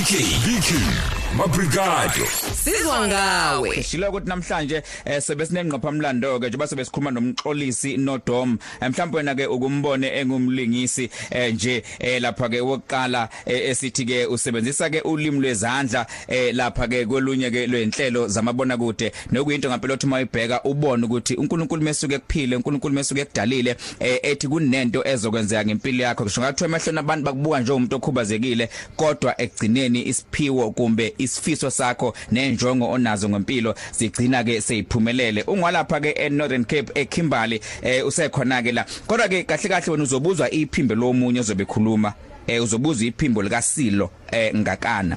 BK 0.00 0.16
BK 0.40 1.19
Mabrigado. 1.36 2.26
Sizwa 2.64 3.08
ngawe. 3.08 3.82
Shilo 3.82 4.08
ukuthi 4.08 4.28
namhlanje 4.28 4.82
eh, 5.04 5.22
sebe 5.22 5.46
sinengqopha 5.46 5.92
mlando 5.92 6.40
ke 6.40 6.46
njengoba 6.48 6.66
sebe 6.66 6.84
sikhuluma 6.84 7.10
nomxolisi 7.10 7.96
noDom 7.96 8.58
Eh, 8.80 8.90
mhlawumbe 8.90 9.16
wena 9.16 9.34
ke 9.34 9.46
ukumbone 9.46 10.06
engumlingisi 10.18 11.10
eh, 11.30 11.54
nje 11.54 11.82
eh, 11.98 12.22
lapha 12.22 12.48
ke 12.48 12.60
wokuqala 12.60 13.28
eh, 13.46 13.70
esithi 13.70 14.04
ke 14.04 14.26
usebenzisa 14.26 14.90
ke 14.90 15.00
ulimi 15.00 15.40
lwezandla 15.40 16.06
eh, 16.28 16.54
lapha 16.54 16.88
ke 16.88 17.06
kolunye 17.06 17.50
ke 17.50 17.66
lwenhlelo 17.66 18.28
zamabona 18.28 18.76
kude 18.76 19.12
nokuyinto 19.32 19.70
ngempela 19.70 19.94
othi 19.94 20.06
mayibheka 20.06 20.62
ubone 20.64 21.04
ukuthi 21.06 21.34
uNkulunkulu 21.34 21.82
mesuke 21.82 22.18
kuphile 22.18 22.56
uNkulunkulu 22.56 22.94
mesuke 22.94 23.24
kudalile 23.24 23.76
eh, 24.00 24.18
ethi 24.22 24.48
kunento 24.48 25.04
ezokwenzeka 25.08 25.64
ngempilo 25.64 26.02
yakho. 26.04 26.24
Ngisho 26.24 26.40
ngathi 26.40 26.64
emahlweni 26.64 26.98
abantu 26.98 27.24
bakubuka 27.24 27.60
nje 27.60 27.72
umuntu 27.72 27.96
okhubazekile 27.96 28.68
kodwa 28.96 29.40
ekugcineni 29.40 30.08
isiphiwo 30.08 30.70
kumbe 30.70 31.14
isifiso 31.22 31.70
sakho 31.70 32.14
nenjongo 32.32 32.90
onazo 32.90 33.28
ngempilo 33.28 33.74
sigcina 33.90 34.44
ke 34.44 34.60
seyiphumelele. 34.60 35.42
Ungwalapha 35.42 36.00
ke 36.00 36.10
eNorthern 36.10 36.64
Cape 36.64 37.00
eKimberley 37.00 37.60
eh 37.82 38.06
usekhona 38.06 38.62
ke 38.62 38.72
la. 38.72 38.84
Kodwa 39.06 39.28
ke 39.28 39.44
kahle 39.44 39.68
kahle 39.68 39.90
wena 39.92 40.04
uzobuzwa 40.04 40.50
iphimbo 40.50 40.94
lomunye 40.94 41.40
ozobe 41.40 41.64
khuluma 41.64 42.14
eh 42.46 42.62
uzobuzwa 42.62 43.06
iphimbo 43.06 43.42
lika 43.42 43.62
Silo 43.62 44.10
eh 44.32 44.54
ngakana. 44.54 45.16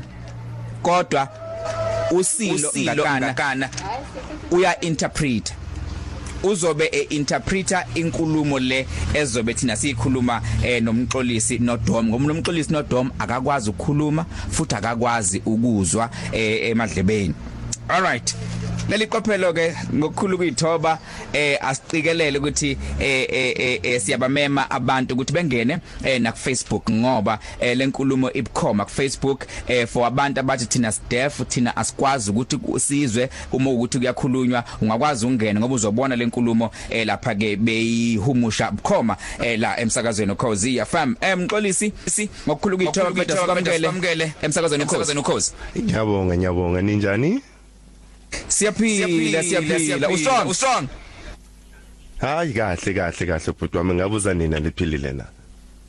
Kodwa 0.81 1.27
usilo 2.11 2.71
ngakana 3.19 3.69
uya 4.51 4.79
interpret 4.81 5.53
uzobe 6.43 6.89
einterpreter 7.09 7.85
inkulumo 7.95 8.59
le 8.59 8.87
ezobe 9.13 9.53
thina 9.53 9.75
siyikhuluma 9.75 10.41
eh, 10.63 10.83
nomxolisi 10.83 11.59
noDom. 11.59 12.07
Ngoba 12.07 12.25
nomxolisi 12.25 12.71
noDom 12.73 13.11
akakwazi 13.19 13.69
ukukhuluma 13.69 14.25
futhi 14.51 14.75
akakwazi 14.75 15.41
ukuzwa 15.45 16.09
eh, 16.31 16.69
emadlebeni. 16.69 17.33
Alright 17.89 18.35
leli 18.35 18.52
qophelo 18.89 19.53
ke 19.53 19.75
ngokukhulu 19.93 20.37
kuyithoba 20.37 20.99
eh 21.33 21.57
asiqikelele 21.61 22.39
ukuthi 22.39 22.77
eh 22.99 23.27
eh, 23.29 23.79
eh 23.83 24.01
siyabamema 24.01 24.71
abantu 24.71 25.13
ukuthi 25.13 25.33
bengene 25.33 25.77
eh 26.03 26.21
na 26.21 26.31
Facebook 26.31 26.89
ngoba 26.89 27.39
eh 27.59 27.77
lenkulumo 27.77 28.31
ibukhoma 28.33 28.85
ku 28.85 28.91
Facebook 28.91 29.45
eh 29.67 29.87
for 29.87 30.05
abantu 30.05 30.39
abathi 30.39 30.65
thina 30.65 30.93
deaf 31.09 31.41
thina 31.47 31.77
asikwazi 31.77 32.31
ukuthi 32.31 32.59
sizwe 32.79 33.29
uma 33.51 33.69
ukuthi 33.69 33.97
kuyakhulunywa 33.97 34.63
ungakwazi 34.81 35.25
ungena 35.25 35.59
ngoba 35.59 35.75
uzobona 35.75 36.15
lenkulumo 36.15 36.71
eh 36.89 37.05
lapha 37.05 37.35
ke 37.35 37.55
beyihumusha 37.55 38.71
bukhoma 38.71 39.17
eh 39.39 39.59
la 39.59 39.79
emsakazweni 39.79 40.35
Khosi 40.35 40.79
FM 40.85 41.15
emxolisi 41.21 41.93
si 42.05 42.29
ngokukhulu 42.47 42.77
kuyithoba 42.77 43.11
kodwa 43.11 43.37
sikwamukele 43.37 44.33
emsakazweni 44.41 44.85
Khosi 45.21 45.53
Ngiyabonga 45.77 46.37
ngiyabonga 46.37 46.81
ninjani? 46.81 47.41
Siyaphila 48.47 49.43
siyaphila 49.43 50.09
ustrong 50.09 50.47
ustrong 50.49 50.87
Hayi 52.23 52.53
kahle 52.53 52.93
kahle 52.93 53.25
kahle 53.27 53.51
bhuti 53.59 53.77
wami. 53.77 53.93
Ngabuza 53.93 54.33
nina 54.33 54.59
liphilile 54.59 55.11
na. 55.11 55.25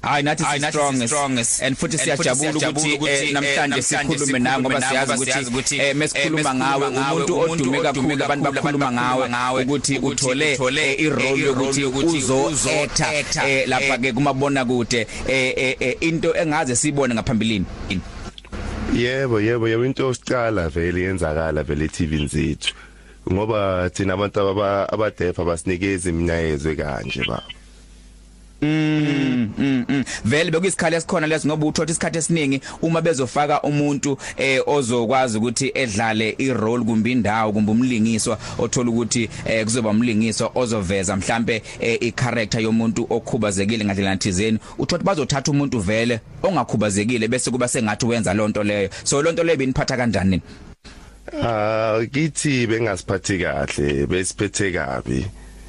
hayi 0.05 0.22
nathi 0.22 0.44
si 0.44 1.06
strongest. 1.08 1.62
and 1.62 1.77
futhi 1.77 1.98
siyajabula 1.98 2.70
ukuthi 2.70 3.08
eh, 3.08 3.33
namhlanje 3.33 3.83
sikhulume 3.83 4.38
nawe 4.38 4.62
ngoba 4.62 4.80
siyazi 4.80 5.48
ukuthi 5.48 5.78
eh, 5.78 5.96
mesikhuluma 5.96 6.55
ngawe 6.55 6.86
umuntu 6.86 7.41
odume 7.41 7.80
kakhulu 7.80 8.24
abantu 8.24 8.52
bakhuluma 8.52 8.92
ngawe 8.92 9.62
ukuthi 9.62 9.98
uthole 9.98 10.52
eh, 10.52 11.00
i-role 11.00 11.41
yokuthi 11.41 11.84
uzo 11.84 12.70
actor 12.83 13.48
eh, 13.48 13.68
lapha 13.68 13.98
ke 13.98 14.12
kumabona 14.12 14.64
kude 14.64 15.06
eh, 15.28 15.55
eh, 15.56 15.77
eh, 15.80 15.96
into 16.00 16.36
engaze 16.36 16.77
sibone 16.77 17.14
ngaphambilini. 17.14 17.64
Yebo 18.95 19.41
yebo 19.41 19.67
yebo 19.69 19.84
into 19.84 20.06
osicala 20.09 20.69
vele 20.69 21.00
yenzakala 21.00 21.62
vele 21.64 21.84
eTV 21.84 22.27
zethu. 22.28 22.75
Ngoba 23.33 23.91
thina 23.91 24.14
abantu 24.14 24.41
aba 24.41 24.86
abadefa 24.89 25.42
abasinikeza 25.42 26.11
iminyayezwe 26.11 26.77
kanje 26.77 27.23
baba. 27.27 27.64
Mm 28.63 29.51
mm 29.59 29.85
mm. 29.89 30.05
Vele 30.25 30.51
bekuyisikhala 30.51 30.97
esikhona 30.97 31.27
leso 31.27 31.48
ngoba 31.48 31.67
uthola 31.67 31.91
isikhathi 31.91 32.19
esiningi 32.19 32.61
uma 32.83 33.01
bezofaka 33.01 33.63
umuntu 33.63 34.19
eh 34.37 34.63
ozokwazi 34.67 35.39
ukuthi 35.39 35.73
edlale 35.75 36.35
irole 36.39 36.85
kumbe 36.85 37.13
indawo 37.13 37.53
kumbe 37.53 37.73
umlingiswa 37.73 38.39
othola 38.59 38.91
ukuthi 38.91 39.29
eh 39.45 39.65
kuzoba 39.65 39.91
umlingiswa 39.91 40.51
ozoveza 40.55 41.17
mhlambe 41.17 41.63
eh, 41.81 41.98
i-character 42.01 42.61
yomuntu 42.61 43.07
okhubazekile 43.11 43.85
ngandlela 43.85 44.17
thizeni. 44.17 44.59
Uthola 44.79 45.03
bazothatha 45.03 45.51
umuntu 45.51 45.81
vele 45.81 46.21
ongakhubazekile 46.42 47.29
bese 47.29 47.51
kuba 47.51 47.69
sengathi 47.69 48.07
wenza 48.07 48.35
lonto 48.35 48.63
leyo. 48.63 48.89
So 49.05 49.23
lonto 49.23 49.45
leyo 49.45 49.59
biniphatha 49.59 49.97
kanjani? 49.97 50.41
Ah 51.42 52.01
kithi 52.13 52.67
bengasiphathi 52.67 53.39
kahle 53.39 54.07
besiphethe 54.07 54.73
kabi. 54.73 55.27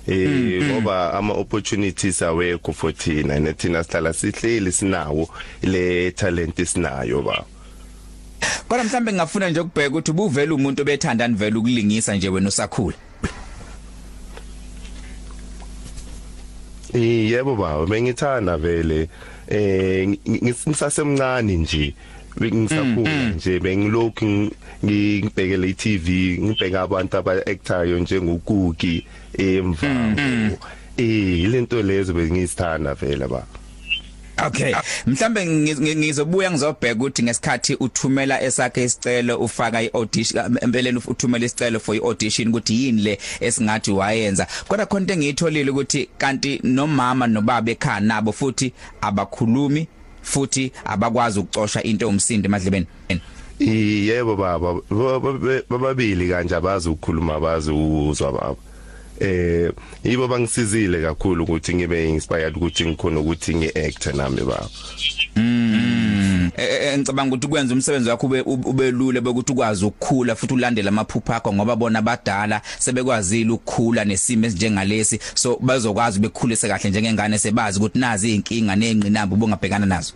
Eh 0.08 0.64
ngoba 0.64 1.14
ama 1.14 1.34
opportunities 1.34 2.22
awekho 2.22 2.74
for 2.74 2.94
thina 2.94 3.40
nethina 3.40 3.84
sihlala 3.84 4.14
sihleli 4.14 4.72
sinawo 4.72 5.30
le 5.62 6.12
talent 6.12 6.66
sinayo 6.66 7.22
ba. 7.22 7.46
kodwa 8.68 8.84
mhlambe 8.84 9.12
ngingafuna 9.12 9.50
nje 9.50 9.60
ukubheka 9.60 9.90
ukuthi 9.90 10.12
ubuvela 10.12 10.54
umuntu 10.54 10.82
obethandani 10.82 11.36
vele 11.36 11.58
ukulingisa 11.58 12.16
nje 12.16 12.30
wena 12.30 12.50
usakhula 12.50 12.98
Eh 16.96 17.32
yebo 17.32 17.56
baba 17.56 17.86
bengithanda 17.86 18.58
vele. 18.58 19.10
Eh 19.48 20.08
ngisasemncane 20.08 21.58
nje. 21.58 21.94
Ngisakhula 22.42 23.30
nje 23.30 23.60
bengilokhu 23.60 24.52
ngibhekele 24.86 25.70
iTV 25.70 26.08
ngibheka 26.44 26.82
abantu 26.82 27.18
aba 27.18 27.32
actayo 27.32 28.00
njengokuki 28.00 29.06
emvambo 29.38 30.58
eh 30.98 31.50
lento 31.50 31.82
lezo 31.82 32.14
bengisithanda 32.14 32.94
vele 32.94 33.28
baba. 33.28 33.48
Okay 34.48 34.76
mhlambe 35.08 35.46
ngiz- 35.46 35.96
ngizobuya 35.98 36.52
ngizobheka 36.52 36.96
ukuthi 36.96 37.24
ngesikhathi 37.24 37.76
uthumela 37.76 38.42
esakhe 38.42 38.84
isicelo 38.84 39.38
ufaka 39.38 39.82
iaudition 39.82 40.58
empeleni 40.62 41.02
uthumela 41.08 41.46
isicelo 41.46 41.80
for 41.80 41.96
iaudition 41.96 42.48
ukuthi 42.48 42.86
yini 42.86 43.02
le 43.02 43.20
esingathi 43.40 43.92
wayenza. 43.92 44.48
Kodwa 44.68 45.00
into 45.00 45.14
engiyitholile 45.14 45.72
ukuthi 45.72 46.10
kanti 46.18 46.60
nomama 46.64 47.28
nobaba 47.28 47.72
ekhaya 47.72 48.00
nabo 48.00 48.32
futhi 48.32 48.74
abakhulumi 49.02 49.88
futhi 50.26 50.72
abakwazi 50.86 51.40
ukucosha 51.40 51.84
into 51.84 52.08
umsindo 52.10 52.46
emadlebeni. 52.48 52.88
Yebo 53.60 54.36
baba. 54.36 54.74
Ba- 54.90 55.62
bababili 55.70 56.30
kanje 56.30 56.56
abazi 56.56 56.90
ukukhuluma 56.90 57.36
abazi 57.36 57.72
ukuzwa 57.72 58.32
baba. 58.32 58.56
Eh 59.20 59.72
yibo 60.04 60.28
bangisizile 60.28 61.02
kakhulu 61.02 61.44
ukuthi 61.44 61.76
ngibe 61.76 62.10
inspired 62.10 62.58
ukuthi 62.58 62.86
ngikhona 62.86 63.20
ukuthi 63.20 63.56
ngiact 63.56 64.06
nami 64.14 64.42
baba. 64.42 64.70
Eh, 65.38 65.75
ngicabanga 66.98 67.36
ukuthi 67.36 67.48
kwenza 67.48 67.74
umsebenzi 67.74 68.10
wakho 68.10 68.26
ube 68.26 68.42
ube 68.42 68.92
lule 68.92 69.22
bekuthi 69.22 69.52
ukwazi 69.52 69.86
ukukhula 69.86 70.36
futhi 70.36 70.54
ulandele 70.54 70.90
amaphupho 70.90 71.34
akho 71.34 71.54
ngoba 71.54 71.76
bona 71.76 72.00
abadala 72.00 72.62
sebekwazile 72.80 73.52
ukukhula 73.52 74.06
nesimo 74.06 74.46
esinjengalesi. 74.46 75.20
So 75.34 75.58
bazokwazi 75.62 76.20
bekhulise 76.20 76.68
kahle 76.68 76.90
njengengane 76.90 77.38
sebazi 77.38 77.80
ukuthi 77.80 78.00
nazi 78.00 78.28
izinkinga 78.28 78.76
nezingqinamba 78.76 79.36
ubungabhekana 79.36 79.86
nazo. 79.86 80.14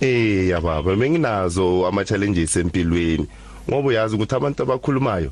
Eh 0.00 0.48
ya 0.48 0.60
baba 0.60 0.96
benginazo 0.96 1.86
ama 1.86 2.04
challenges 2.04 2.56
empilweni 2.56 3.26
ngoba 3.68 3.88
uyazi 3.88 4.14
ukuthi 4.14 4.34
abantu 4.34 4.62
abakhulumayo 4.62 5.30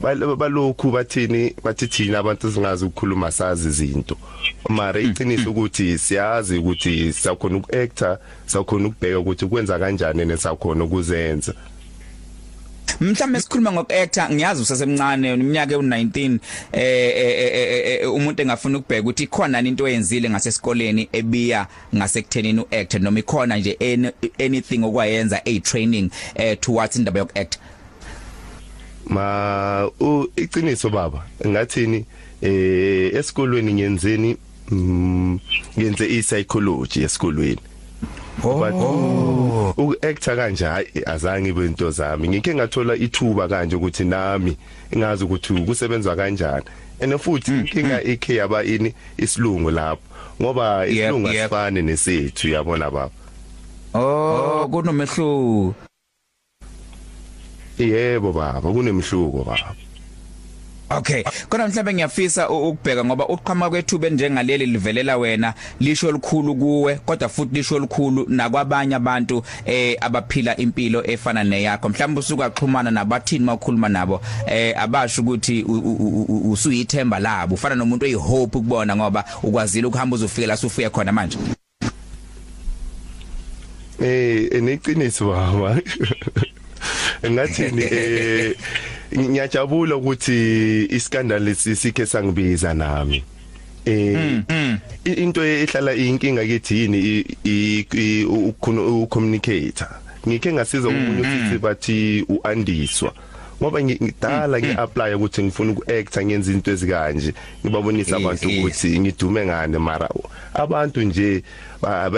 balokhu 0.00 0.90
bathini 0.90 1.54
bathi 1.62 1.86
thina 1.86 2.18
abantu 2.18 2.52
singazi 2.52 2.84
ukukhuluma 2.84 3.30
sazi 3.30 3.68
izinto. 3.68 4.16
Mara 4.68 5.00
iqiniso 5.00 5.50
ukuthi 5.50 5.98
siyazi 5.98 6.58
ukuthi 6.58 7.12
siyakhona 7.12 7.56
ukuactor 7.56 8.18
siyakhona 8.46 8.88
ukubheka 8.88 9.18
ukuthi 9.18 9.46
kwenza 9.46 9.78
kanjani 9.78 10.24
nesakhona 10.24 10.84
ukuzenza. 10.84 11.54
Mhlawumbe 13.00 13.40
sikhuluma 13.40 13.72
ngokuactor 13.72 14.30
ngiyazi 14.30 14.62
usasemncane 14.62 15.34
iminyaka 15.34 15.76
u19 15.76 16.38
eh, 16.72 16.82
eh, 17.16 17.38
eh, 17.54 18.00
eh 18.02 18.14
umuntu 18.14 18.42
engafuna 18.42 18.78
ukubheka 18.78 19.02
ukuthi 19.02 19.22
ikhona 19.22 19.60
into 19.60 19.84
oyenzile 19.84 20.30
ngasesikoleni 20.30 21.08
ebiya 21.12 21.66
ngasekuthenini 21.94 22.60
uact 22.60 22.94
noma 22.94 23.18
ikhona 23.18 23.56
nje 23.56 23.76
any- 23.80 24.12
anything 24.44 24.84
okwayenza 24.84 25.40
a 25.44 25.60
training 25.60 26.10
eh 26.34 26.56
towards 26.60 26.96
indaba 26.96 27.18
yokuact 27.18 27.58
ma 29.06 29.88
u 30.00 30.26
iqiniso 30.36 30.90
baba 30.90 31.24
ngathini 31.46 32.04
eh 32.42 33.14
esikolweni 33.14 33.74
ngiyenzeni 33.74 34.36
mm, 34.70 35.38
ngenze 35.78 36.06
i 36.06 36.22
psychology 36.22 37.04
esikolweni. 37.04 37.60
But 38.42 38.74
uku-actor 39.76 40.36
kanje 40.36 40.64
hayi 40.64 41.02
azange 41.06 41.48
ibe 41.48 41.66
into 41.66 41.90
zami. 41.90 42.28
Ngike 42.28 42.54
ngathola 42.54 42.96
ithuba 42.96 43.48
kanje 43.48 43.76
ukuthi 43.76 44.04
nami 44.04 44.56
ngazi 44.96 45.24
ukuthi 45.24 45.52
kusebenza 45.52 46.16
kanjani. 46.16 46.64
And 47.00 47.12
futhi 47.18 47.50
inkinga 47.50 48.02
ikhe 48.02 48.34
yaba 48.34 48.64
ini 48.64 48.94
isilungu 49.16 49.70
lapho. 49.70 50.02
Ngoba 50.42 50.86
isilungu 50.86 51.28
asifani 51.28 51.82
nesethu 51.82 52.48
yabona 52.48 52.90
baba? 52.90 53.10
Oh 53.94 54.68
kunomehluko. 54.70 55.74
Yebo 57.78 58.32
baba 58.32 58.72
kunemhluko 58.72 59.44
baba. 59.44 59.74
Okay 60.90 61.24
khona 61.48 61.68
mhlawumbe 61.68 61.94
ngiyafisa 61.94 62.48
ukubheka 62.48 63.04
ngoba 63.04 63.28
uqhama 63.28 63.70
kwethuba 63.70 64.10
njengaleli 64.10 64.66
livelela 64.66 65.16
wena 65.16 65.54
lisho 65.80 66.12
likhulu 66.12 66.54
kuwe 66.54 66.94
kodwa 66.94 67.28
futhi 67.28 67.54
lisho 67.54 67.78
likhulu 67.78 68.26
nakwabanye 68.28 68.94
abantu 68.94 69.42
eh 69.66 69.96
abaphila 70.00 70.56
impilo 70.56 71.10
efana 71.10 71.44
neyakho. 71.44 71.88
Mhlawumbe 71.88 72.20
usuka 72.20 72.50
xhumana 72.50 72.90
nabathini 72.90 73.44
mawukhuluma 73.44 73.88
nabo? 73.88 74.20
Eh 74.46 74.74
abasho 74.82 75.22
ukuthi 75.22 75.64
usuyithemba 76.50 77.18
labo. 77.18 77.54
Ufana 77.54 77.74
nomuntu 77.74 78.04
oyihope 78.04 78.58
ukubona 78.58 78.96
ngoba 78.96 79.24
ukwazile 79.42 79.86
ukuhamba 79.86 80.16
uzofika 80.16 80.46
la 80.46 80.56
sufike 80.56 80.90
khona 80.90 81.12
manje. 81.12 81.38
Eh 84.00 84.48
eneqiniso 84.52 85.30
baba. 85.30 85.80
ngathini 87.30 87.82
eh 87.82 88.54
ngiyajabula 89.18 89.96
ukuthi 89.96 90.86
iskandal 90.90 91.54
sikhe 91.54 92.06
sangibiza 92.06 92.74
nami. 92.74 93.24
Eh 93.86 94.42
i- 95.04 95.12
into 95.22 95.44
ehlala 95.44 95.94
inkinga 95.94 96.44
kithi 96.44 96.74
yini? 96.78 96.98
I- 96.98 97.36
i- 97.44 97.86
i- 97.92 98.24
ukhona- 98.24 99.02
ucommunicator 99.02 99.88
ngike 100.28 100.52
ngasiza 100.52 100.88
umunye 100.88 101.20
ufithi 101.20 101.58
bathi 101.58 102.24
uandiswa. 102.28 103.12
Ngoba 103.62 103.80
ngi- 103.80 104.02
ngidala 104.02 104.58
ngiapply 104.60 105.14
ukuthi 105.14 105.42
ngifuna 105.42 105.72
ukuacta 105.72 106.24
ngenza 106.24 106.52
into 106.52 106.70
ezikanje. 106.70 107.32
Ngibabonisa 107.64 108.16
Yes, 108.16 108.24
abantu 108.24 108.48
yes. 108.48 108.58
ukuthi 108.58 109.00
ngidume 109.00 109.46
ngane 109.46 109.78
mara. 109.78 110.08
Abantu 110.54 111.02
nje 111.02 111.42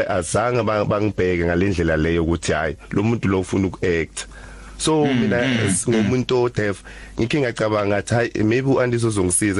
azange 0.08 0.62
ba- 0.62 0.84
bangibheke 0.84 1.44
ngalendlela 1.44 1.96
leyo 1.96 2.22
ukuthi 2.24 2.52
hayi 2.52 2.76
lo 2.90 3.02
muntu 3.02 3.28
lo 3.28 3.40
ufuna 3.40 3.66
ukuact 3.66 4.26
so 4.78 5.06
mina 5.06 5.38
as 5.66 5.88
ngomuntu 5.88 6.42
odef 6.42 6.82
ngike 7.20 7.40
ngacabanga 7.40 7.86
ngathi 7.86 8.14
hayi 8.14 8.44
maybe 8.44 8.70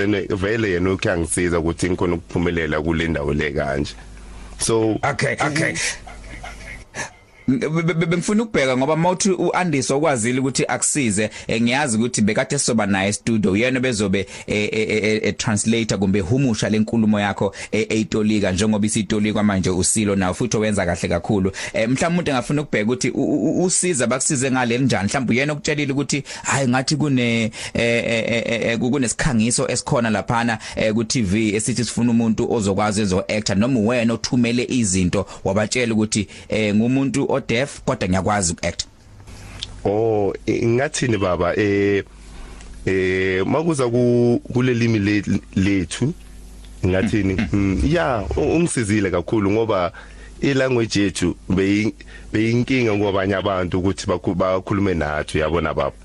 ene 0.03 0.21
vele 0.21 0.71
yena 0.71 0.93
ukuyangisiza 0.93 1.59
ukuthi 1.59 1.91
ngikhona 1.91 2.15
ukuphumelela 2.15 2.81
kule 2.81 3.09
ndawo 3.09 3.35
le 3.35 3.53
kanje. 3.53 3.95
So 4.59 4.99
Okay 5.05 5.37
okay. 5.41 5.73
Be- 5.73 6.06
bengifuna 7.49 8.43
ukubheka 8.43 8.77
ngoba 8.77 8.97
mawuthi 8.97 9.31
uAndiso 9.31 9.97
okwazile 9.97 10.41
ukuthi 10.41 10.65
akusize 10.69 11.31
eh, 11.47 11.63
ngiyazi 11.63 11.97
ukuthi 11.97 12.23
bekade 12.23 12.59
soba 12.59 12.87
naye 12.87 13.13
studio 13.13 13.53
uyena 13.53 13.81
bezobe 13.81 14.27
eh, 14.47 14.69
eh, 14.73 14.89
eh, 14.91 15.21
eh, 15.23 15.35
translator 15.37 15.99
kumbe 15.99 16.21
humusha 16.21 16.69
lenkulumo 16.69 17.21
yakho 17.21 17.55
eh, 17.73 17.87
eyitolika 17.89 18.53
njengoba 18.53 18.87
isitolika 18.87 19.43
manje 19.43 19.71
usilo 19.71 20.17
nawo 20.17 20.35
futhi 20.35 20.57
owenza 20.57 20.87
kahle 20.87 21.09
kakhulu. 21.09 21.53
Eh, 21.73 21.89
mhlawumbe 21.89 22.07
umuntu 22.07 22.31
engafuna 22.31 22.63
ukubheka 22.63 22.85
ukuthi 22.85 23.11
u- 23.11 23.23
u- 23.25 23.65
usiza 23.65 24.07
bakusize 24.07 24.51
ngale 24.51 24.79
njani? 24.79 25.09
Mhlawumbe 25.09 25.35
uyena 25.35 25.53
okutshelile 25.53 25.93
ukuthi 25.93 26.23
hayi 26.43 26.69
ngathi 26.69 26.97
kune 26.97 27.43
eh, 27.43 27.51
eh, 27.75 28.25
eh, 28.29 28.63
eh, 28.63 28.79
kunesikhangiso 28.79 29.69
esikhona 29.69 30.11
laphana 30.11 30.59
eh, 30.77 30.95
ku 30.95 31.05
TV 31.05 31.55
esithi 31.55 31.85
sifuna 31.85 32.11
umuntu 32.11 32.53
ozokwazi 32.53 33.01
ezo 33.03 33.25
actor 33.29 33.57
noma 33.57 33.81
wena 33.81 34.15
othumele 34.15 34.67
izinto 34.71 35.27
wabatshela 35.45 35.95
ukuthi 35.95 36.29
eh, 36.49 36.75
ngumuntu 36.75 37.33
odef 37.37 37.81
kodwa 37.85 38.09
ngiyakwazi 38.09 38.53
ukuact 38.53 38.85
Oh 39.85 40.33
ngathini 40.65 41.17
baba? 41.19 41.55
Eh 41.57 42.03
eh 42.87 43.47
makuza 43.47 43.89
ku 43.89 44.41
kulelimi 44.53 44.99
le- 44.99 45.41
lethu 45.57 46.13
ngathini 46.87 47.37
mm, 47.53 47.83
ya 47.89 48.25
u- 48.37 48.41
ungisizile 48.57 49.11
kakhulu 49.11 49.51
ngoba 49.51 49.93
ilanguage 50.41 51.01
yethu 51.01 51.37
beyi- 51.51 51.93
beyinkinga 52.33 52.95
ngobanye 52.97 53.35
abantu 53.35 53.79
ukuthi 53.79 54.07
bakhu- 54.07 54.35
bakhulume 54.35 54.95
nathi 54.95 55.39
yabona 55.39 55.75
baba? 55.75 55.97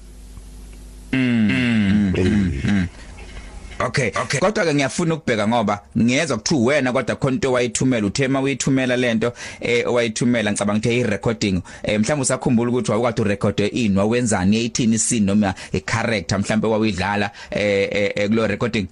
Okay. 3.87 4.11
Okay. 4.23 4.39
Kodwa 4.39 4.65
ke 4.65 4.73
ngiyafuna 4.73 5.15
ukubheka 5.15 5.47
ngoba 5.47 5.79
ngiyezwa 5.97 6.37
kuthiwa 6.37 6.65
wena 6.65 6.93
kodwa 6.93 7.15
khona 7.15 7.33
into 7.33 7.51
wayithumela 7.51 8.07
uthema 8.07 8.41
uyithumela 8.41 8.97
lento 8.97 9.33
eh 9.61 9.87
owayithumela 9.87 10.51
ngicabanga 10.51 10.79
ukuthi 10.79 10.89
hey 10.89 11.03
recording 11.03 11.61
eh 11.83 11.99
mhlawumbe 11.99 12.21
usakhumbula 12.21 12.71
ukuthi 12.71 12.91
wawukade 12.91 13.21
urecord 13.21 13.59
ini 13.59 13.97
wawenzani 13.97 14.55
yayithini 14.55 14.99
scene 14.99 15.25
noma 15.25 15.53
i 15.73 15.79
character 15.79 16.39
mhlawumbe 16.39 16.67
wawidlala 16.67 17.31
eh 17.51 17.89
eh, 17.91 18.11
eh, 18.15 18.29
kulo 18.29 18.47
recording? 18.47 18.87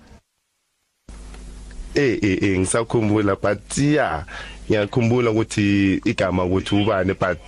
Eh 1.95 2.19
eh 2.21 2.37
eh, 2.43 2.59
ngisakhumbula 2.59 3.35
but 3.35 3.77
ya 3.77 4.25
ngiyakhumbula 4.69 5.31
ukuthi 5.31 6.01
igama 6.05 6.43
ukuthi 6.43 6.75
ubani 6.75 7.13
but 7.13 7.39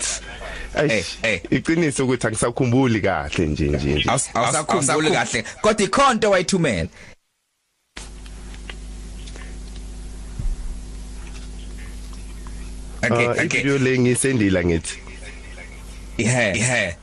Eh, 0.73 1.03
ay 1.23 1.33
eh. 1.33 1.41
iqiniso 1.51 2.05
ukuthi 2.05 2.27
angisakhumbuli 2.27 3.01
kahle 3.01 3.45
nje 3.45 3.67
nje 3.67 3.93
nje. 3.93 4.09
Awus- 4.09 4.29
awusakhumbuli 4.33 5.11
kahle. 5.11 5.43
Kodwa 5.61 5.85
ikhonto 5.85 6.29
wayithumela 6.31 6.87
Okay 13.03 13.25
Ah, 13.27 13.31
okay. 13.31 13.45
ivideo 13.45 13.77
le 13.77 13.99
ngisendila 13.99 14.63
ngithi. 14.63 14.95
Yeah 16.17 16.53
yeah 16.57 16.93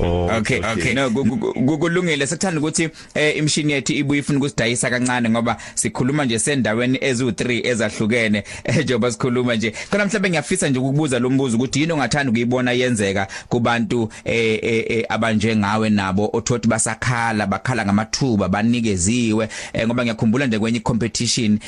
oh 0.00 0.28
Okay 0.38 0.60
okay. 0.72 0.94
no 0.94 1.10
gu- 1.10 1.24
gu- 1.24 1.52
gu- 1.54 1.78
kulungile. 1.78 2.26
Sekuthanda 2.26 2.60
ukuthi 2.60 2.88
eh 3.14 3.36
imshini 3.36 3.72
yethu 3.72 3.92
ibuye 3.92 4.20
ifuna 4.20 4.38
ukusidayisa 4.38 4.90
kancane 4.90 5.30
ngoba 5.30 5.56
sikhuluma 5.74 6.24
nje 6.24 6.38
sendaweni 6.38 6.98
ezu3 6.98 7.66
ezahlukene. 7.66 8.44
Eh, 8.64 8.76
njengoba 8.84 9.12
sikhuluma 9.12 9.54
nje. 9.56 9.70
Khona 9.90 10.04
mhlawumbe 10.04 10.28
ngiyafisa 10.30 10.68
nje 10.68 10.78
ukubuza 10.78 11.18
lo 11.18 11.30
mbuzo 11.30 11.56
ukuthi 11.56 11.80
yini 11.80 11.92
ongathanda 11.92 12.30
ukuyibona 12.30 12.72
yenzeka 12.72 13.26
kubantu 13.48 14.08
eh, 14.24 14.58
eh, 14.62 14.84
eh, 14.88 15.04
abanje 15.08 15.56
ngawe 15.56 15.90
nabo 15.90 16.30
othothi 16.32 16.68
basakhala 16.68 17.46
bakhala 17.46 17.84
ngamathuba 17.84 18.48
banikeziwe. 18.48 19.48
Ngoba 19.86 20.02
ngiyakhumbula 20.02 20.46
nje 20.46 20.58
kwenye 20.58 20.80
competition 20.80 21.58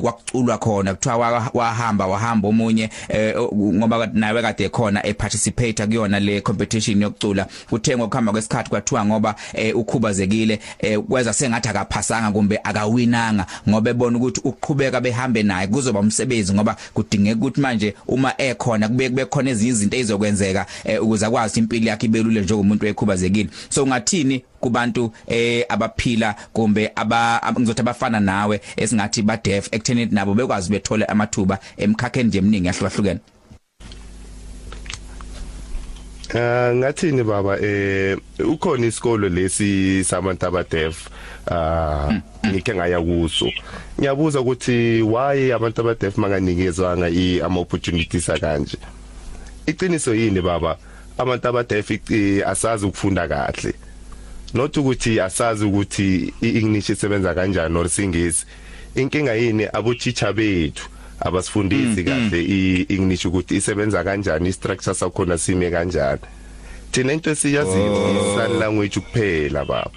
kwakuculwa 0.00 0.58
khona. 0.58 0.94
Kuthiwa 0.94 1.16
wa- 1.16 1.50
wahamba 1.54 2.06
wahamba 2.06 2.48
omunye 2.48 2.90
ngoba 3.54 4.10
nawe 4.12 4.42
kade 4.42 4.68
khona 4.68 5.06
e 5.06 5.12
participate 5.14 5.86
kuyona 5.86 6.20
le 6.20 6.40
competition 6.40 7.02
yokucula. 7.02 7.46
Kuthengwa 7.70 8.06
ukuhamba 8.06 8.32
kwesikhathi 8.32 8.70
kwathiwa 8.70 9.04
ngoba 9.04 9.34
eh, 9.52 9.76
ukhubazekile 9.76 10.58
eh, 10.78 10.98
kweza 10.98 11.32
sengathi 11.32 11.68
akaphasanga 11.68 12.30
kumbe 12.30 12.60
akawinanga 12.64 13.46
ngoba 13.68 13.90
ebona 13.90 14.16
ukuthi 14.18 14.40
uqhubeka 14.44 15.00
behambe 15.00 15.42
naye 15.42 15.66
kuzoba 15.66 16.00
umsebenzi 16.00 16.54
ngoba 16.54 16.76
kudingeka 16.94 17.36
ukuthi 17.36 17.60
manje 17.60 17.94
uma 18.08 18.32
ekhona 18.38 18.88
kube 18.88 19.08
kube 19.08 19.24
khona 19.24 19.50
ezinye 19.50 19.70
izinto 19.70 19.96
ezizokwenzeka 19.96 20.66
eh, 20.84 21.02
ukuze 21.02 21.26
akwazi 21.26 21.60
impilo 21.60 21.86
yakhe 21.88 22.06
ibelule 22.06 22.40
njengomuntu 22.40 22.86
ekhubazekile 22.86 23.48
so 23.68 23.86
ngathini 23.86 24.44
kubantu 24.60 25.12
eh 25.26 25.64
abaphila 25.68 26.34
kumbe 26.52 26.92
aba 26.96 27.42
ab- 27.42 27.58
ngizothi 27.60 27.80
abafana 27.80 28.20
nawe 28.20 28.60
esingathi 28.76 29.22
ba 29.22 29.36
deaf 29.36 29.68
ekutheni 29.72 30.06
nabo 30.06 30.34
bekwazi 30.34 30.70
bethole 30.70 31.04
amathuba 31.04 31.58
emkhakheni 31.76 32.28
nje 32.28 32.38
eminingi 32.38 32.68
ahlukahlukene 32.68 33.20
Ah 36.32 36.72
ngathini 36.74 37.22
baba? 37.22 37.58
Eh 37.60 38.16
ukhona 38.38 38.86
isikolo 38.86 39.28
lesi 39.28 40.04
sabantu 40.04 40.46
abadef 40.46 41.08
ah 41.50 42.10
ngike 42.46 42.74
ngaya 42.74 43.00
kuso. 43.00 43.50
Ngiyabuza 44.00 44.40
ukuthi 44.40 45.02
why 45.02 45.52
abantu 45.52 45.80
abadef 45.80 46.16
manganikezwanga 46.18 47.08
i 47.08 47.40
ama 47.40 47.60
opportunities 47.60 48.28
akanje? 48.28 48.78
Iqiniso 49.66 50.14
yini 50.14 50.40
baba? 50.40 50.76
Abantu 51.18 51.48
abadef 51.48 51.90
ici- 51.90 52.42
asazi 52.42 52.86
ukufunda 52.86 53.28
kahle. 53.28 53.74
Not 54.54 54.76
ukuthi 54.76 55.20
asazi 55.20 55.64
ukuthi 55.64 56.32
i-English 56.40 56.90
isebenza 56.90 57.34
kanjani 57.34 57.76
or 57.76 57.88
singisi 57.88 58.46
inkinga 58.96 59.34
yini? 59.34 59.66
Abo 59.72 59.94
teacher 59.94 60.32
bethu. 60.32 60.88
Abasifundisi 61.20 62.04
kahle 62.04 62.42
i-English 62.42 63.24
ukuthi 63.24 63.56
isebenza 63.56 64.04
kanjani 64.04 64.48
i-structure 64.48 64.94
sakhona 64.94 65.38
sime 65.38 65.70
kanjani. 65.70 66.20
Thina 66.90 67.12
into 67.12 67.30
esiyaziyo 67.30 68.10
i-sign 68.10 68.58
language 68.58 69.00
kuphela 69.00 69.64
baba. 69.64 69.90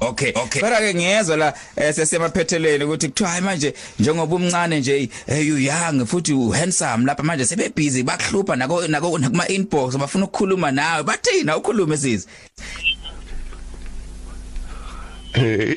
Okay 0.00 0.32
okay. 0.34 0.60
Kodwa 0.62 0.78
ke 0.78 0.94
ngiyezwa 0.94 1.36
la 1.36 1.54
eh, 1.76 1.94
sesemaphetheleni 1.94 2.84
ukuthi 2.84 3.08
kuthiwa 3.08 3.30
hayi 3.30 3.42
manje 3.42 3.74
njengoba 3.98 4.36
umncane 4.36 4.80
nje 4.80 5.10
eh, 5.26 5.48
you 5.48 5.58
young 5.58 6.06
futhi 6.06 6.32
u 6.32 6.50
handsome 6.50 7.04
lapha 7.06 7.22
manje 7.22 7.46
sebe 7.46 7.68
busy 7.76 8.02
bakuhlupha 8.02 8.56
nako 8.56 8.88
nako 8.88 9.10
kuma 9.10 9.48
inbox 9.48 9.96
bafuna 9.96 10.24
ukukhuluma 10.24 10.70
nawe. 10.70 11.02
Bathina 11.02 11.56
ukhulume 11.56 11.96
sisi 11.96 12.28
Eh, 12.58 12.99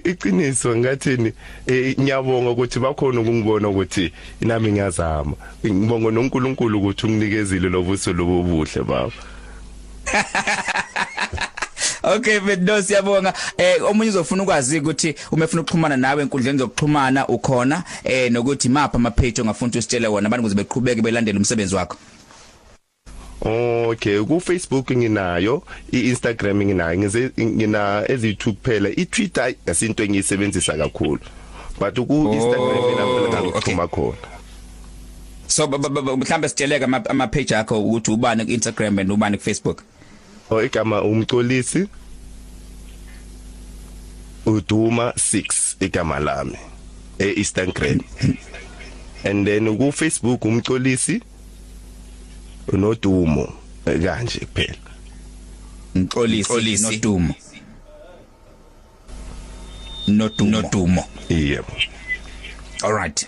iqiniso 0.04 0.76
ngathini? 0.76 1.34
Eh, 1.68 1.96
ngiyabonga 2.00 2.50
ukuthi 2.50 2.80
bakhona 2.80 3.22
ukungibona 3.22 3.70
ukuthi 3.70 4.12
nami 4.42 4.72
ngiyazama. 4.72 5.36
Ngibonga 5.66 6.12
noNkulunkulu 6.12 6.80
ukuthi 6.80 7.06
unginikezile 7.06 7.70
lobuso 7.70 8.14
lobu 8.14 8.44
buhle 8.44 8.84
baba 8.84 9.14
okay 12.04 12.40
bendo 12.40 12.82
siyabonga 12.82 13.34
eh 13.58 13.84
omunye 13.90 14.10
uzofuna 14.10 14.44
ukwazi 14.44 14.80
ukuthi 14.80 15.16
uma 15.32 15.46
ufuna 15.46 15.62
ukuxhumana 15.62 15.98
nawe 15.98 16.22
enkundleni 16.22 16.60
zokuxhumana 16.60 17.28
ukhona 17.28 17.84
eh 18.04 18.32
nokuthi 18.32 18.70
mapha 18.70 18.98
ama 18.98 19.12
page 19.12 19.42
ongafuna 19.42 19.70
usitshele 19.70 20.08
wona 20.08 20.28
abantu 20.28 20.46
ukuze 20.46 20.56
beqhubeke 20.56 21.02
belandele 21.02 21.38
umsebenzi 21.38 21.76
wakho? 21.76 21.98
Okay 23.46 24.24
ku 24.24 24.40
Facebook 24.40 24.92
nginayo 24.92 25.64
iInstagram 25.92 26.64
nginayo 26.64 27.00
ngize 27.00 27.32
ngina 27.40 28.04
eziyi2 28.08 28.54
kuphela 28.54 28.90
iTwitter 28.90 29.54
asinto 29.68 30.04
engiyisebenzisa 30.04 30.78
kakhulu. 30.78 31.20
But 31.80 31.96
ku 31.96 32.32
Instagram 32.34 32.84
mina 32.88 33.04
phela 33.06 33.42
ngikuxhuma 33.44 33.88
khona. 33.88 34.18
So 35.48 35.68
mhlambe 35.68 36.50
sitsheleke 36.50 36.86
ama 36.86 37.28
page 37.28 37.56
akho 37.56 37.84
ukuthi 37.84 38.12
ubani 38.12 38.46
ku 38.46 38.52
Instagram 38.52 39.00
and 39.00 39.12
ubani 39.12 39.38
ku 39.38 39.44
Facebook 39.44 39.84
o 40.50 40.64
igama 40.64 41.02
umcolisi 41.02 41.88
uduma 44.46 45.12
6 45.18 45.76
igama 45.80 46.20
lami 46.20 46.58
eInstagram. 47.20 48.00
And 49.24 49.48
then 49.48 49.78
ku 49.78 49.92
Facebook 49.92 50.46
umcolisi 50.46 51.22
unodumo 52.68 53.54
kanje 53.86 54.40
kuphela. 54.40 54.78
Mxolisi 55.96 56.82
nodumo. 56.84 57.34
Nodumo. 60.08 60.52
Nodumo. 60.62 61.04
Yebo. 61.30 61.74
All 62.84 62.94
right. 62.94 63.28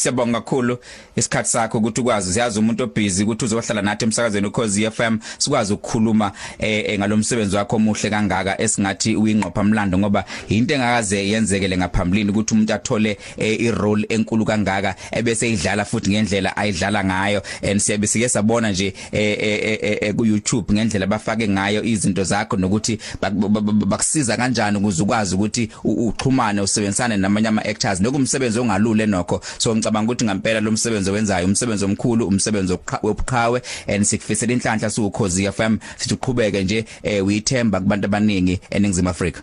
Siyabonga 0.00 0.40
kakhulu 0.40 0.78
isikhathi 1.16 1.48
sakho 1.50 1.78
ukuthi 1.78 2.00
ukwazi 2.00 2.32
siyazi 2.32 2.58
umuntu 2.58 2.84
obusy 2.84 3.22
ukuthi 3.22 3.44
uzohlala 3.44 3.82
nathi 3.82 4.04
emsakazweni 4.04 4.46
ukhozi 4.46 4.90
FM 4.90 5.18
sikwazi 5.38 5.72
ukukhuluma 5.72 6.32
eh 6.58 6.98
ngalomsebenzi 6.98 7.56
wakho 7.56 7.76
omuhle 7.76 8.10
kangaka 8.10 8.60
esingathi 8.60 9.16
uyingqopha 9.16 9.64
mlando 9.64 9.98
ngoba 9.98 10.24
into 10.48 10.74
engakaze 10.74 11.28
yenzekele 11.28 11.76
ngaphambilini 11.78 12.30
ukuthi 12.30 12.54
umuntu 12.54 12.74
athole 12.74 13.18
eh, 13.36 13.60
irole 13.60 14.06
enkulu 14.08 14.44
kangaka 14.44 14.94
ebese 15.12 15.50
idlala 15.52 15.84
futhi 15.84 16.10
ngendlela 16.10 16.56
ayidlala 16.56 17.04
ngayo. 17.04 17.42
And 17.62 17.80
siyabe 17.80 18.06
sike 18.06 18.28
sabona 18.28 18.70
nje 18.70 18.94
eh, 19.12 19.36
eh, 19.40 19.78
eh, 19.82 19.98
eh, 20.00 20.14
ku 20.14 20.24
YouTube 20.26 20.72
ngendlela 20.74 21.06
bafake 21.06 21.48
ngayo 21.48 21.84
izinto 21.84 22.24
zakho 22.24 22.56
nokuthi 22.56 22.98
bak- 23.22 23.32
bak- 23.34 23.62
bak- 23.62 23.86
bakusiza 23.86 24.36
kanjani 24.36 24.78
ukuze 24.78 25.02
ukwazi 25.02 25.34
ukuthi 25.34 25.68
u- 25.84 26.08
uxhumane 26.08 26.60
usebenzisane 26.60 27.16
namanye 27.16 27.48
ama 27.48 27.64
actors 27.64 28.00
nokumsebenzi 28.00 28.58
ongalule 28.60 29.06
nokho. 29.06 29.40
So 29.58 29.76
ngicabanga 29.76 29.89
ukuthi 29.98 30.24
ngempela 30.24 30.60
lo 30.60 30.70
msebenzi 30.70 31.10
owenzayo 31.10 31.46
umsebenzi 31.46 31.84
omkhulu 31.84 32.26
umsebenzi 32.26 32.72
wobuqha- 32.72 32.98
wobuqhawe 33.02 33.62
and 33.88 34.04
sikufisela 34.04 34.52
inhlanhla 34.52 34.90
siwukhozi 34.90 35.52
FM 35.52 35.76
sithi 35.96 36.14
uqhubeke 36.14 36.64
nje 36.64 36.84
eh, 37.02 37.26
uyithemba 37.26 37.80
kubantu 37.80 38.06
abaningi 38.06 38.60
eningizimu 38.70 39.08
Afrika. 39.08 39.42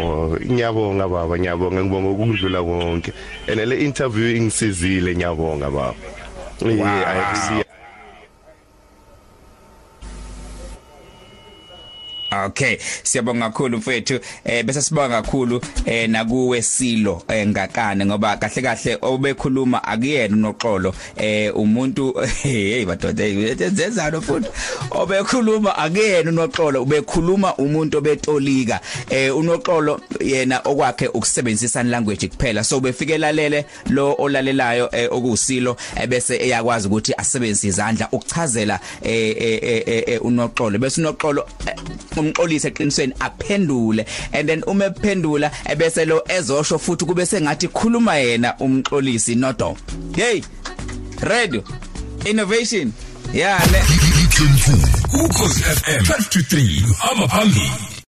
Oh 0.00 0.36
ngiyabonga 0.46 1.08
baba 1.08 1.38
ngiyabonga 1.38 1.84
ngibonga 1.84 2.08
ukudlula 2.10 2.62
konke. 2.62 3.12
And 3.48 3.60
le 3.60 3.84
interview 3.84 4.36
ingisizile 4.36 5.14
ngiyabonga 5.16 5.70
baba. 5.70 5.94
Yeah 6.62 7.04
i 7.06 7.50
really 7.50 7.64
Okay 12.32 12.78
siyabonga 13.02 13.50
kakhulu 13.50 13.78
mfethu. 13.78 14.20
Eh 14.44 14.64
bese 14.64 14.82
sibonga 14.82 15.22
kakhulu 15.22 15.60
eh 15.86 16.10
nakuwe 16.10 16.62
Silo 16.62 17.22
eh, 17.28 17.48
ngakane 17.48 18.06
ngoba 18.06 18.36
kahle 18.36 18.62
kahle 18.62 18.98
obekhuluma 19.02 19.84
akuyena 19.84 20.36
unoxolo. 20.36 20.94
Eh 21.16 21.56
umuntu 21.56 22.12
hey 22.42 22.84
badoda 22.84 23.24
zenzano 23.70 24.20
futhi? 24.20 24.48
Obekhuluma 24.90 25.78
akuyena 25.78 26.30
unoxolo 26.30 26.82
ubekhuluma 26.82 27.56
umuntu 27.56 27.98
obetolika. 27.98 28.80
Eh 29.10 29.36
unoxolo 29.36 30.00
yena 30.20 30.60
okwakhe 30.64 31.08
ukusebenzisa 31.08 31.82
language 31.82 32.28
kuphela. 32.28 32.64
So 32.64 32.80
befikelelele 32.80 33.64
lo 33.90 34.14
olalelayo 34.18 34.88
eh, 34.92 35.08
okusilo 35.12 35.76
ebese 35.96 36.36
eyakwazi 36.36 36.88
ukuthi 36.88 37.14
asebenzise 37.16 37.68
izandla 37.68 38.08
ukuchazela 38.12 38.80
eh, 39.02 39.36
eh, 39.38 39.60
eh, 39.62 40.02
eh, 40.06 40.24
unoxolo. 40.24 40.78
Bese 40.78 41.00
unoxolo 41.00 41.46
eh, 41.66 41.74
umxolisi 42.20 42.66
eqinisweni 42.68 43.14
aphendule. 43.20 44.06
And 44.32 44.48
then 44.48 44.62
uma 44.66 44.86
ephendula 44.86 45.50
ebese 45.64 46.04
lo 46.06 46.22
ezosho 46.28 46.78
futhi 46.78 47.04
kube 47.04 47.26
sengathi 47.26 47.68
khuluma 47.68 48.14
yena 48.14 48.54
umxolisi 48.60 49.34
nodo 49.34 49.76
hey 50.16 50.42
radio 51.20 51.62
innovation. 52.24 52.92
Yeah 53.32 53.60
ne 53.72 53.78
ukhozi 55.24 55.62
FM 55.62 56.02
12 56.02 56.28
to 56.28 56.38
3 56.38 56.94
hamba 56.98 57.28
phambili 57.28 57.97